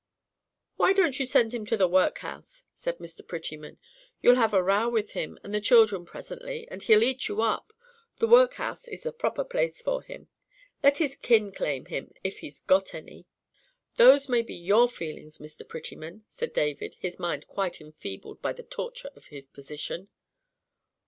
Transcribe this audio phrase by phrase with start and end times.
[0.77, 3.21] "Why don't you send him to the workhouse?" said Mr.
[3.23, 3.77] Prettyman.
[4.19, 7.71] "You'll have a row with him and the children presently, and he'll eat you up.
[8.17, 10.27] The workhouse is the proper place for him;
[10.81, 13.27] let his kin claim him, if he's got any."
[13.97, 15.67] "Those may be your feelings, Mr.
[15.69, 20.09] Prettyman," said David, his mind quite enfeebled by the torture of his position.